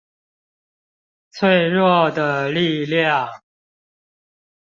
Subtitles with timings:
[1.29, 3.43] 脆弱的力量